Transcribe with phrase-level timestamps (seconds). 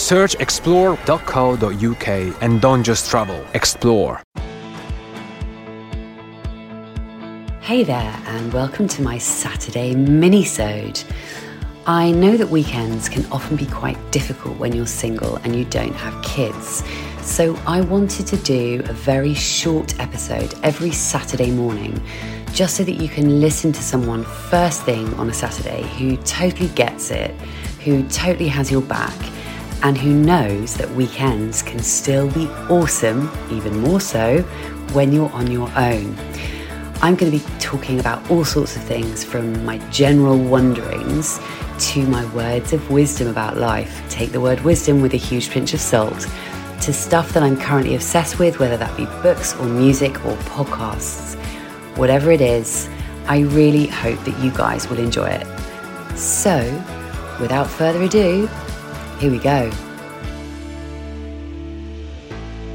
[0.00, 2.08] Search explore.co.uk
[2.42, 4.22] and don't just travel, explore.
[7.60, 11.04] Hey there, and welcome to my Saturday mini-sode.
[11.86, 15.92] I know that weekends can often be quite difficult when you're single and you don't
[15.92, 16.82] have kids.
[17.20, 22.02] So I wanted to do a very short episode every Saturday morning
[22.54, 26.70] just so that you can listen to someone first thing on a Saturday who totally
[26.70, 27.32] gets it,
[27.84, 29.14] who totally has your back,
[29.82, 34.42] and who knows that weekends can still be awesome, even more so,
[34.92, 36.16] when you're on your own.
[37.02, 41.40] I'm going to be talking about all sorts of things from my general wonderings
[41.78, 44.02] to my words of wisdom about life.
[44.10, 46.28] Take the word wisdom with a huge pinch of salt
[46.82, 51.36] to stuff that I'm currently obsessed with, whether that be books or music or podcasts.
[51.96, 52.88] Whatever it is,
[53.26, 55.46] I really hope that you guys will enjoy it.
[56.18, 56.58] So,
[57.40, 58.48] without further ado,
[59.20, 59.70] here we go.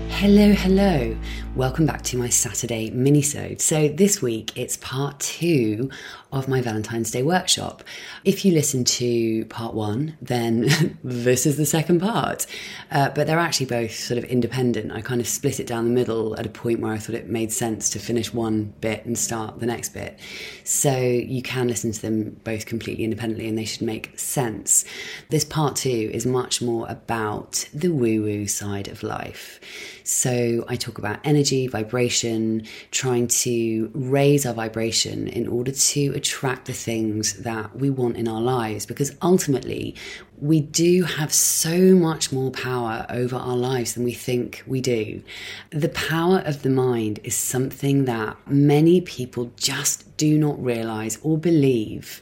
[0.10, 1.18] Hello, hello.
[1.56, 3.62] Welcome back to my Saturday minisode.
[3.62, 5.90] So this week it's part two
[6.34, 7.82] of my Valentine's Day workshop.
[8.26, 12.46] If you listen to part one, then this is the second part.
[12.92, 14.92] Uh, but they're actually both sort of independent.
[14.92, 17.30] I kind of split it down the middle at a point where I thought it
[17.30, 20.20] made sense to finish one bit and start the next bit.
[20.66, 24.84] So you can listen to them both completely independently and they should make sense.
[25.30, 29.62] This part two is much more about the woo woo side of life.
[30.04, 36.66] So I talk about energy, vibration, trying to raise our vibration in order to attract
[36.66, 39.96] the things that we want in our lives because ultimately
[40.40, 45.22] we do have so much more power over our lives than we think we do.
[45.70, 51.38] The power of the mind is something that many people just do not realize or
[51.38, 52.22] believe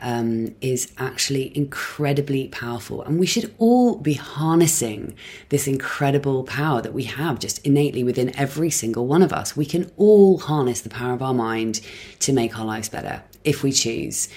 [0.00, 3.02] um, is actually incredibly powerful.
[3.02, 5.14] And we should all be harnessing
[5.48, 9.56] this incredible power that we have just innately within every single one of us.
[9.56, 11.80] We can all harness the power of our mind
[12.20, 14.28] to make our lives better if we choose.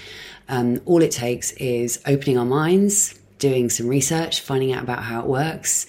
[0.48, 5.20] Um, all it takes is opening our minds, doing some research, finding out about how
[5.20, 5.86] it works,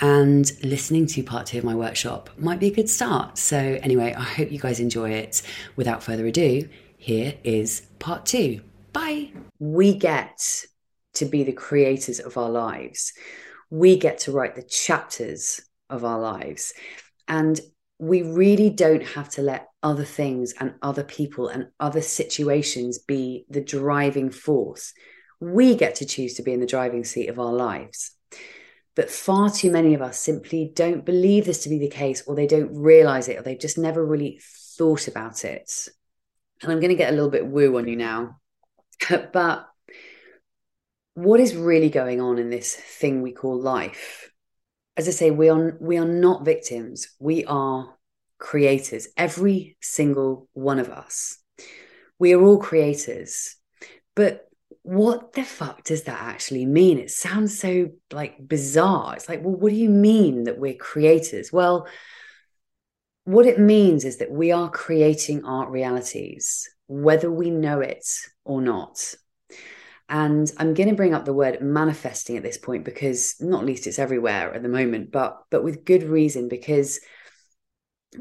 [0.00, 3.38] and listening to part two of my workshop might be a good start.
[3.38, 5.42] So, anyway, I hope you guys enjoy it.
[5.76, 8.60] Without further ado, here is part two.
[9.04, 9.32] Bye.
[9.58, 10.64] We get
[11.14, 13.12] to be the creators of our lives.
[13.68, 15.60] We get to write the chapters
[15.90, 16.72] of our lives.
[17.28, 17.60] And
[17.98, 23.44] we really don't have to let other things and other people and other situations be
[23.50, 24.94] the driving force.
[25.38, 28.12] We get to choose to be in the driving seat of our lives.
[28.94, 32.34] But far too many of us simply don't believe this to be the case, or
[32.34, 34.40] they don't realize it, or they've just never really
[34.78, 35.88] thought about it.
[36.62, 38.40] And I'm going to get a little bit woo on you now
[39.32, 39.68] but
[41.14, 44.30] what is really going on in this thing we call life?
[44.96, 47.08] As I say, we are we are not victims.
[47.18, 47.96] We are
[48.38, 49.08] creators.
[49.16, 51.38] Every single one of us.
[52.18, 53.56] We are all creators.
[54.14, 54.48] But
[54.82, 56.98] what the fuck does that actually mean?
[56.98, 59.14] It sounds so like bizarre.
[59.14, 61.52] It's like, well, what do you mean that we're creators?
[61.52, 61.88] Well,
[63.24, 68.06] what it means is that we are creating our realities whether we know it
[68.44, 69.14] or not.
[70.08, 73.86] And I'm going to bring up the word manifesting at this point because not least
[73.86, 77.00] it's everywhere at the moment, but but with good reason because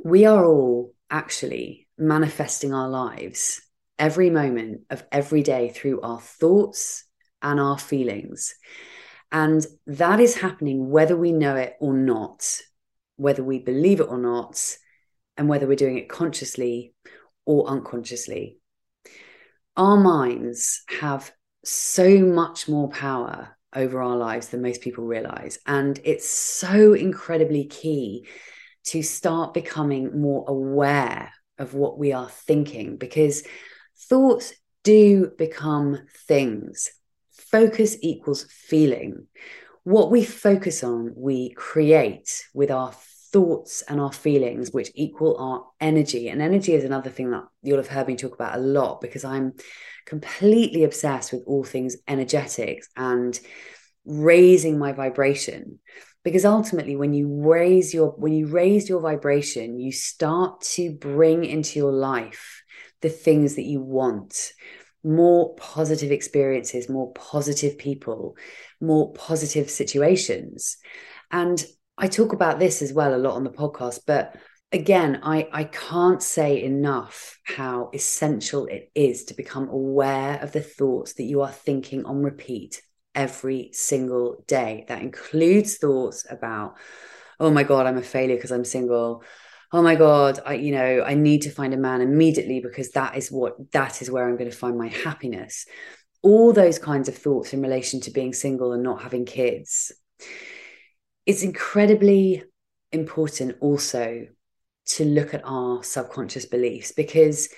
[0.04, 3.62] we are all actually manifesting our lives
[4.00, 7.06] every moment of every day through our thoughts
[7.42, 8.56] and our feelings.
[9.32, 12.62] And that is happening whether we know it or not,
[13.18, 14.78] whether we believe it or not,
[15.38, 16.94] and whether we're doing it consciously
[17.46, 18.58] or unconsciously.
[19.76, 21.32] Our minds have
[21.64, 25.58] so much more power over our lives than most people realize.
[25.66, 28.28] And it's so incredibly key
[28.86, 33.44] to start becoming more aware of what we are thinking because
[34.10, 34.54] thoughts
[34.84, 35.98] do become
[36.28, 36.92] things.
[37.32, 39.28] Focus equals feeling.
[39.84, 42.92] What we focus on, we create with our
[43.34, 46.30] thoughts and our feelings, which equal our energy.
[46.30, 49.26] And energy is another thing that you'll have heard me talk about a lot because
[49.26, 49.54] I'm
[50.06, 53.38] completely obsessed with all things energetics and
[54.06, 55.80] raising my vibration.
[56.24, 61.44] because ultimately when you raise your when you raise your vibration you start to bring
[61.46, 62.64] into your life
[63.02, 64.54] the things that you want
[65.04, 68.38] more positive experiences more positive people
[68.80, 70.78] more positive situations
[71.32, 71.66] and
[71.98, 74.36] i talk about this as well a lot on the podcast but
[74.72, 80.62] again i i can't say enough how essential it is to become aware of the
[80.62, 82.82] thoughts that you are thinking on repeat
[83.16, 84.86] every single day.
[84.88, 86.76] That includes thoughts about,
[87.40, 89.24] oh my God, I'm a failure because I'm single.
[89.72, 93.18] Oh my God, I, you know, I need to find a man immediately because that
[93.18, 95.66] is what, that is where I'm going to find my happiness.
[96.22, 99.92] All those kinds of thoughts in relation to being single and not having kids.
[101.26, 102.44] It's incredibly
[102.92, 104.28] important also
[104.86, 107.50] to look at our subconscious beliefs because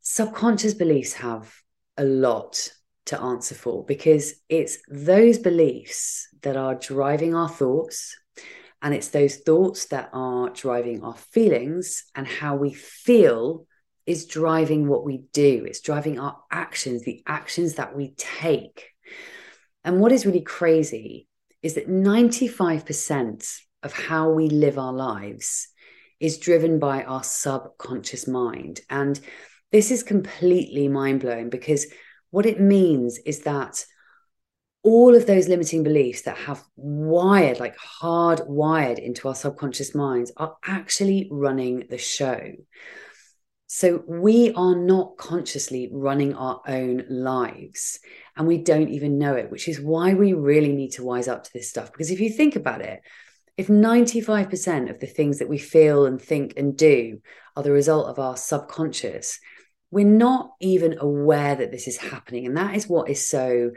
[0.00, 1.52] subconscious beliefs have
[1.96, 2.70] a lot
[3.06, 8.16] to answer for because it's those beliefs that are driving our thoughts
[8.80, 13.66] and it's those thoughts that are driving our feelings and how we feel
[14.06, 15.64] is driving what we do.
[15.66, 18.90] It's driving our actions the actions that we take.
[19.84, 21.26] And what is really crazy
[21.64, 25.68] is that 95% of how we live our lives
[26.20, 29.18] is driven by our subconscious mind and
[29.72, 31.86] this is completely mind blowing because
[32.30, 33.84] what it means is that
[34.84, 40.56] all of those limiting beliefs that have wired, like hardwired into our subconscious minds, are
[40.66, 42.38] actually running the show.
[43.76, 47.98] So we are not consciously running our own lives
[48.36, 51.42] and we don't even know it, which is why we really need to wise up
[51.42, 51.90] to this stuff.
[51.90, 53.00] Because if you think about it,
[53.56, 57.18] if 95% of the things that we feel and think and do
[57.56, 59.40] are the result of our subconscious,
[59.90, 62.46] we're not even aware that this is happening.
[62.46, 63.72] And that is what is so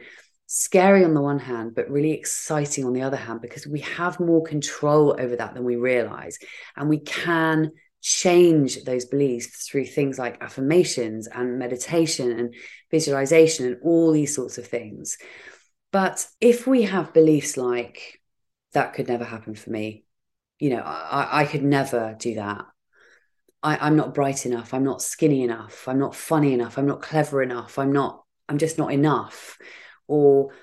[0.45, 4.19] scary on the one hand, but really exciting on the other hand, because we have
[4.19, 6.37] more control over that than we realize.
[6.75, 7.71] And we can
[8.07, 12.55] change those beliefs through things like affirmations and meditation and
[12.89, 15.17] visualization and all these sorts of things.
[15.91, 18.21] But if we have beliefs like,
[18.71, 20.05] that could never happen for me,
[20.57, 22.65] you know, I, I could never do that.
[23.61, 24.73] I, am not bright enough.
[24.73, 25.85] I'm not skinny enough.
[25.85, 26.77] I'm not funny enough.
[26.77, 27.77] I'm not clever enough.
[27.77, 29.57] I'm not, I'm just not enough.
[30.07, 30.53] Or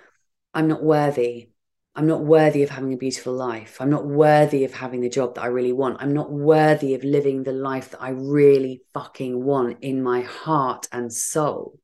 [0.54, 1.50] I'm not worthy.
[1.96, 3.76] I'm not worthy of having a beautiful life.
[3.80, 5.98] I'm not worthy of having the job that I really want.
[6.00, 10.88] I'm not worthy of living the life that I really fucking want in my heart
[10.90, 11.78] and soul.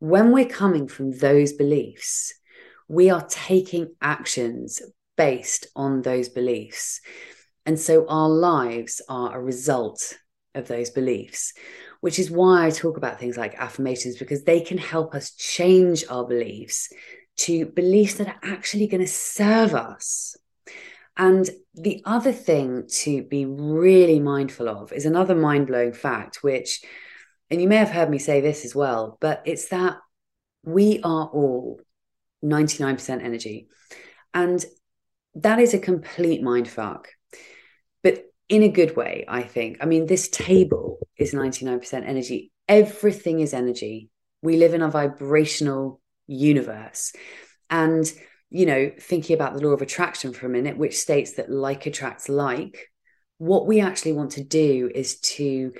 [0.00, 2.34] When we're coming from those beliefs,
[2.88, 4.82] we are taking actions
[5.16, 7.00] based on those beliefs.
[7.66, 10.18] And so our lives are a result
[10.56, 11.52] of those beliefs,
[12.00, 16.04] which is why I talk about things like affirmations, because they can help us change
[16.10, 16.88] our beliefs
[17.38, 20.36] to beliefs that are actually going to serve us.
[21.16, 26.82] And the other thing to be really mindful of is another mind blowing fact, which,
[27.50, 29.96] and you may have heard me say this as well, but it's that
[30.64, 31.80] we are all
[32.44, 33.68] 99% energy.
[34.32, 34.64] And
[35.34, 37.08] that is a complete mind fuck
[38.02, 39.78] but in a good way, I think.
[39.80, 42.52] I mean, this table is 99% energy.
[42.68, 44.08] Everything is energy.
[44.42, 47.12] We live in a vibrational universe.
[47.68, 48.10] And,
[48.50, 51.86] you know, thinking about the law of attraction for a minute, which states that like
[51.86, 52.90] attracts like,
[53.38, 55.72] what we actually want to do is to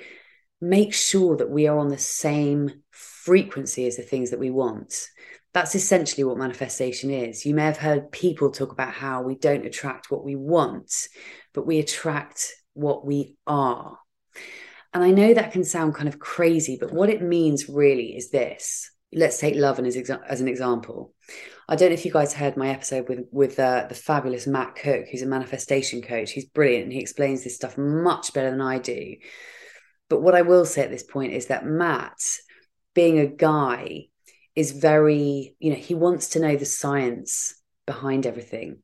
[0.61, 5.07] make sure that we are on the same frequency as the things that we want.
[5.53, 7.45] That's essentially what manifestation is.
[7.45, 11.07] You may have heard people talk about how we don't attract what we want,
[11.53, 13.97] but we attract what we are.
[14.93, 18.29] And I know that can sound kind of crazy, but what it means really is
[18.29, 18.91] this.
[19.13, 21.13] Let's take love as, as an example.
[21.67, 24.75] I don't know if you guys heard my episode with with uh, the fabulous Matt
[24.75, 26.31] Cook, who's a manifestation coach.
[26.31, 29.15] He's brilliant and he explains this stuff much better than I do.
[30.09, 32.19] But what I will say at this point is that Matt,
[32.95, 34.07] being a guy,
[34.55, 38.79] is very, you know, he wants to know the science behind everything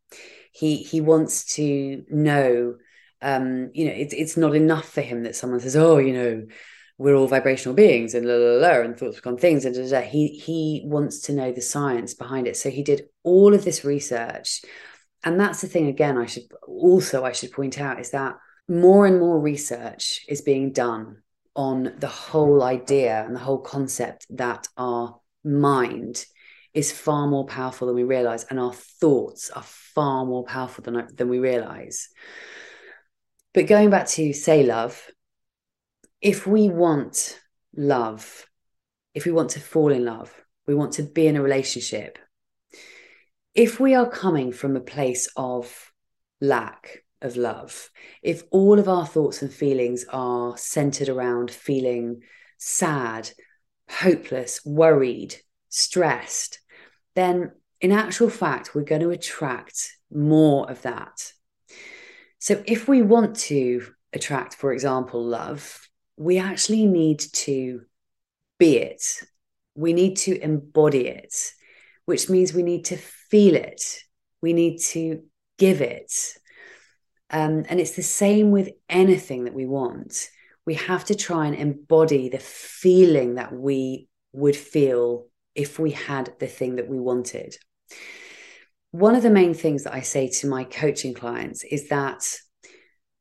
[0.56, 2.76] he he wants to know
[3.22, 6.46] um you know it's it's not enough for him that someone says oh you know
[6.98, 10.02] we're all vibrational beings and la la la and thoughts become things and da, da,
[10.02, 10.02] da.
[10.02, 12.56] he he wants to know the science behind it.
[12.56, 14.62] So he did all of this research.
[15.24, 18.36] And that's the thing again i should also i should point out is that
[18.70, 21.18] more and more research is being done
[21.56, 26.26] on the whole idea and the whole concept that our mind
[26.74, 31.08] is far more powerful than we realize and our thoughts are far more powerful than
[31.16, 32.10] than we realize.
[33.54, 35.02] But going back to say love
[36.26, 37.40] if we want
[37.76, 38.48] love
[39.14, 40.34] if we want to fall in love
[40.68, 42.18] we want to be in a relationship
[43.54, 45.92] if we are coming from a place of
[46.42, 47.90] lack of love,
[48.22, 52.22] if all of our thoughts and feelings are centered around feeling
[52.58, 53.32] sad,
[53.90, 55.36] hopeless, worried,
[55.70, 56.60] stressed,
[57.16, 61.32] then in actual fact, we're going to attract more of that.
[62.40, 65.85] So if we want to attract, for example, love,
[66.18, 67.82] we actually need to
[68.58, 69.04] be it.
[69.76, 71.36] We need to embody it,
[72.06, 73.82] which means we need to feel it.
[74.42, 75.24] We need to
[75.58, 76.12] give it.
[77.30, 80.30] Um, and it's the same with anything that we want.
[80.66, 86.34] We have to try and embody the feeling that we would feel if we had
[86.40, 87.56] the thing that we wanted.
[88.92, 92.26] One of the main things that I say to my coaching clients is that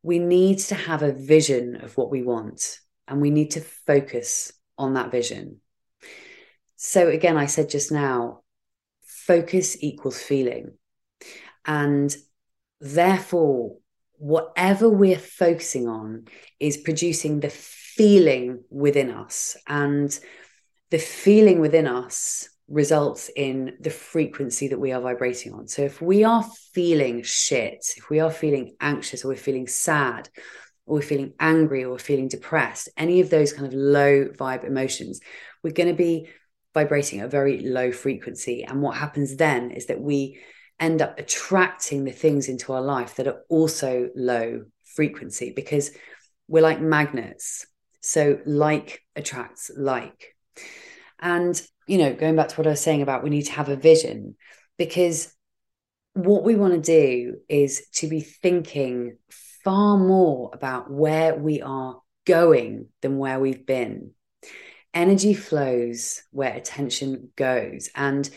[0.05, 4.53] we need to have a vision of what we want and we need to focus
[4.77, 5.61] on that vision.
[6.77, 8.43] So, again, I said just now,
[9.03, 10.73] focus equals feeling.
[11.65, 12.15] And
[12.81, 13.79] therefore,
[14.19, 16.27] whatever we're focusing on
[16.61, 19.57] is producing the feeling within us.
[19.67, 20.17] And
[20.91, 25.69] the feeling within us results in the frequency that we are vibrating on.
[25.69, 30.29] So if we are feeling shit, if we are feeling anxious or we're feeling sad,
[30.87, 34.65] or we're feeling angry or we're feeling depressed, any of those kind of low vibe
[34.65, 35.21] emotions,
[35.63, 36.29] we're going to be
[36.75, 38.65] vibrating at a very low frequency.
[38.65, 40.41] And what happens then is that we
[40.81, 45.93] end up attracting the things into our life that are also low frequency because
[46.49, 47.67] we're like magnets.
[48.03, 50.35] So, like attracts like.
[51.19, 53.69] And, you know, going back to what I was saying about we need to have
[53.69, 54.37] a vision
[54.79, 55.33] because
[56.15, 59.19] what we want to do is to be thinking
[59.65, 64.13] far more about where we are going than where we've been.
[64.93, 67.91] Energy flows where attention goes.
[67.97, 68.29] And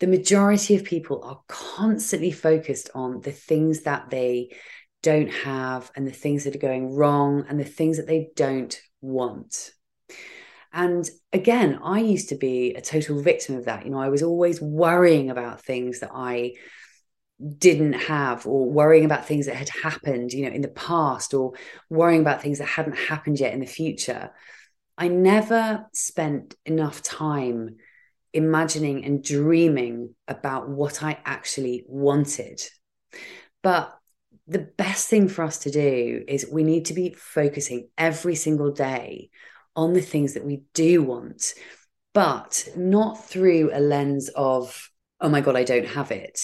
[0.00, 4.50] the majority of people are constantly focused on the things that they
[5.02, 8.80] don't have and the things that are going wrong and the things that they don't
[9.00, 9.72] want.
[10.76, 13.84] And again, I used to be a total victim of that.
[13.84, 16.52] You know, I was always worrying about things that I
[17.58, 21.52] didn't have or worrying about things that had happened you know in the past or
[21.90, 24.30] worrying about things that hadn't happened yet in the future
[24.96, 27.76] i never spent enough time
[28.36, 32.60] imagining and dreaming about what I actually wanted.
[33.62, 33.96] But
[34.46, 38.70] the best thing for us to do is we need to be focusing every single
[38.70, 39.30] day
[39.76, 41.54] on the things that we do want,
[42.14, 44.90] but not through a lens of,
[45.20, 46.40] oh my God, I don't have it.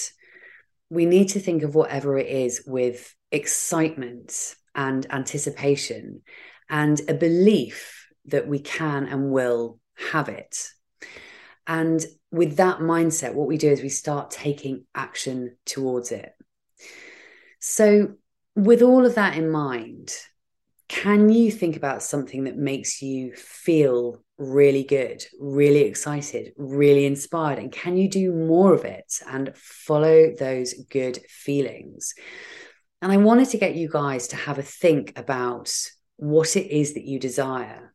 [0.90, 6.20] We need to think of whatever it is with excitement and anticipation
[6.68, 10.68] and a belief that we can and will have it.
[11.66, 16.32] And with that mindset, what we do is we start taking action towards it.
[17.60, 18.14] So,
[18.54, 20.12] with all of that in mind,
[20.92, 27.58] can you think about something that makes you feel really good, really excited, really inspired?
[27.58, 32.12] And can you do more of it and follow those good feelings?
[33.00, 35.74] And I wanted to get you guys to have a think about
[36.16, 37.94] what it is that you desire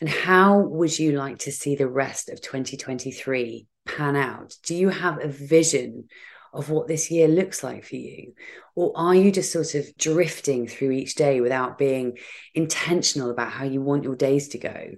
[0.00, 4.54] and how would you like to see the rest of 2023 pan out?
[4.64, 6.08] Do you have a vision
[6.54, 8.34] of what this year looks like for you?
[8.74, 12.18] Or are you just sort of drifting through each day without being
[12.54, 14.90] intentional about how you want your days to go?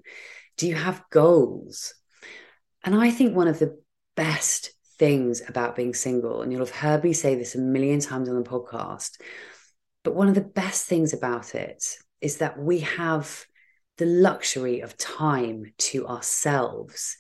[0.56, 1.94] Do you have goals?
[2.84, 3.78] And I think one of the
[4.16, 8.28] best things about being single, and you'll have heard me say this a million times
[8.28, 9.20] on the podcast,
[10.04, 11.84] but one of the best things about it
[12.20, 13.44] is that we have
[13.98, 17.16] the luxury of time to ourselves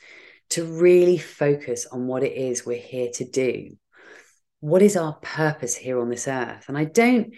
[0.50, 3.76] to really focus on what it is we're here to do.
[4.60, 6.64] What is our purpose here on this earth?
[6.68, 7.34] And I don't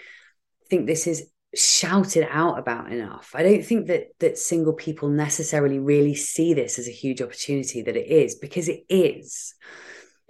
[0.70, 3.32] think this is shouted out about enough.
[3.34, 7.82] I don't think that that single people necessarily really see this as a huge opportunity
[7.82, 9.54] that it is because it is.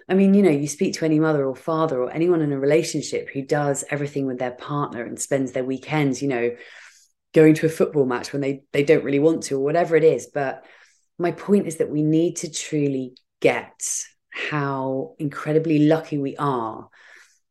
[0.09, 2.59] I mean, you know, you speak to any mother or father or anyone in a
[2.59, 6.51] relationship who does everything with their partner and spends their weekends, you know,
[7.35, 10.05] going to a football match when they they don't really want to or whatever it
[10.05, 10.65] is but
[11.19, 13.81] my point is that we need to truly get
[14.49, 16.89] how incredibly lucky we are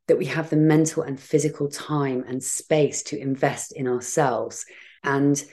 [0.08, 4.66] that we have the mental and physical time and space to invest in ourselves.
[5.04, 5.44] And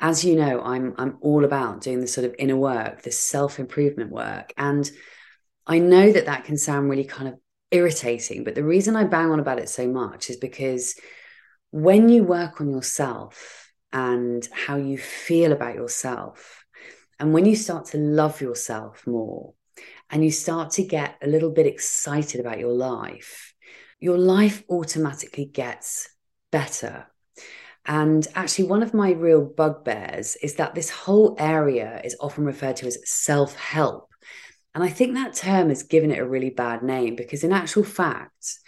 [0.00, 3.60] as you know i'm i'm all about doing the sort of inner work the self
[3.60, 4.52] improvement work.
[4.56, 4.90] And
[5.66, 7.34] i know that that can sound really kind of
[7.70, 10.94] irritating but the reason i bang on about it so much is because
[11.72, 16.64] when you work on yourself and how you feel about yourself,
[17.18, 19.54] and when you start to love yourself more,
[20.10, 23.54] and you start to get a little bit excited about your life,
[24.00, 26.08] your life automatically gets
[26.50, 27.06] better.
[27.84, 32.76] And actually, one of my real bugbears is that this whole area is often referred
[32.76, 34.08] to as self help.
[34.74, 37.84] And I think that term has given it a really bad name because, in actual
[37.84, 38.58] fact,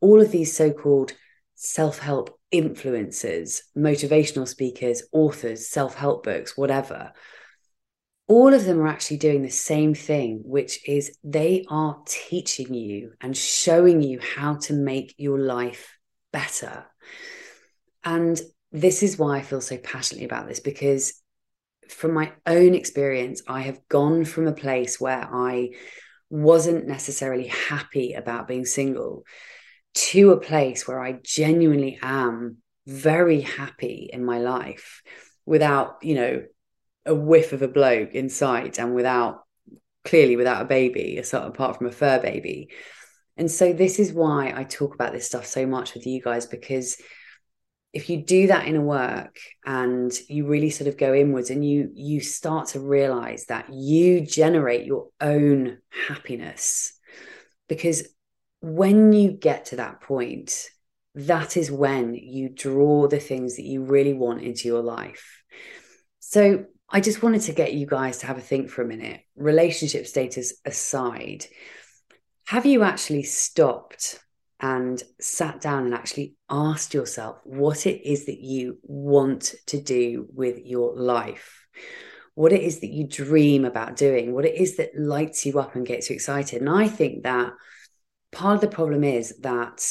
[0.00, 1.12] all of these so called
[1.54, 7.12] self help influencers, motivational speakers, authors, self help books, whatever,
[8.28, 13.12] all of them are actually doing the same thing, which is they are teaching you
[13.20, 15.96] and showing you how to make your life
[16.32, 16.86] better.
[18.02, 18.40] And
[18.72, 21.20] this is why I feel so passionately about this because
[21.88, 25.70] from my own experience, I have gone from a place where I
[26.28, 29.22] wasn't necessarily happy about being single
[29.94, 35.02] to a place where I genuinely am very happy in my life
[35.46, 36.42] without, you know,
[37.06, 39.44] a whiff of a bloke in sight and without
[40.06, 42.70] clearly without a baby, apart from a fur baby.
[43.36, 46.46] And so this is why I talk about this stuff so much with you guys
[46.46, 46.96] because
[47.92, 51.66] if you do that in a work and you really sort of go inwards and
[51.66, 56.92] you you start to realize that you generate your own happiness
[57.68, 58.06] because
[58.60, 60.68] when you get to that point
[61.14, 65.42] that is when you draw the things that you really want into your life
[66.20, 69.20] so i just wanted to get you guys to have a think for a minute
[69.36, 71.46] relationship status aside
[72.46, 74.20] have you actually stopped
[74.60, 80.26] and sat down and actually asked yourself what it is that you want to do
[80.32, 81.66] with your life,
[82.34, 85.74] what it is that you dream about doing, what it is that lights you up
[85.74, 86.60] and gets you excited.
[86.60, 87.52] And I think that
[88.32, 89.84] part of the problem is that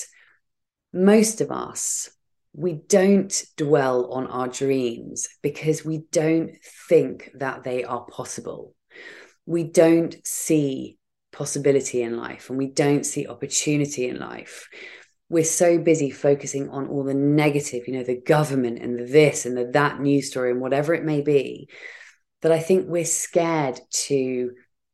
[0.91, 2.09] most of us,
[2.55, 6.51] we don't dwell on our dreams because we don't
[6.87, 8.73] think that they are possible.
[9.45, 10.97] We don't see
[11.31, 14.69] possibility in life and we don't see opportunity in life
[15.27, 19.45] we're so busy focusing on all the negative you know the government and the this
[19.45, 21.67] and the that news story and whatever it may be
[22.41, 24.51] that i think we're scared to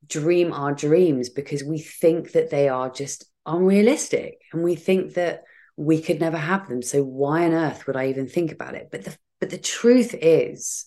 [0.07, 5.43] dream our dreams because we think that they are just unrealistic and we think that
[5.77, 8.89] we could never have them so why on earth would i even think about it
[8.91, 10.85] but the but the truth is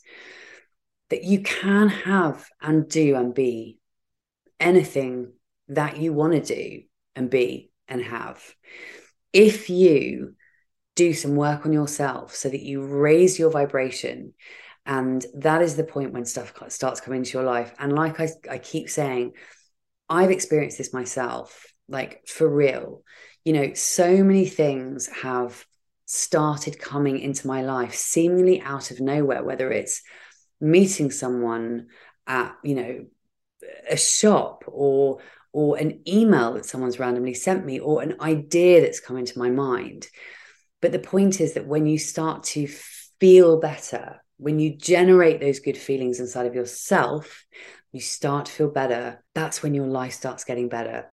[1.10, 3.78] that you can have and do and be
[4.58, 5.32] anything
[5.68, 6.82] that you want to do
[7.14, 8.42] and be and have.
[9.32, 10.34] If you
[10.96, 14.34] do some work on yourself so that you raise your vibration,
[14.86, 17.74] and that is the point when stuff starts coming into your life.
[17.78, 19.32] And like I, I keep saying,
[20.08, 23.02] I've experienced this myself, like for real.
[23.44, 25.64] You know, so many things have
[26.06, 30.02] started coming into my life seemingly out of nowhere, whether it's
[30.60, 31.88] meeting someone
[32.26, 33.06] at, you know,
[33.88, 35.20] a shop or
[35.52, 39.48] or an email that someone's randomly sent me or an idea that's come into my
[39.48, 40.08] mind.
[40.82, 42.66] But the point is that when you start to
[43.20, 47.44] feel better, when you generate those good feelings inside of yourself,
[47.92, 49.24] you start to feel better.
[49.34, 51.12] That's when your life starts getting better.